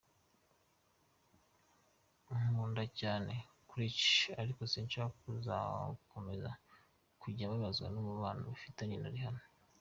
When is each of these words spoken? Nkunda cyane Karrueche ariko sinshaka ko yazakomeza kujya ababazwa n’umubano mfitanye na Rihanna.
Nkunda 2.49 2.83
cyane 2.99 3.33
Karrueche 3.67 4.29
ariko 4.41 4.61
sinshaka 4.71 5.11
ko 5.21 5.27
yazakomeza 5.37 6.49
kujya 7.21 7.43
ababazwa 7.45 7.87
n’umubano 7.93 8.43
mfitanye 8.55 8.97
na 8.99 9.09
Rihanna. 9.15 9.43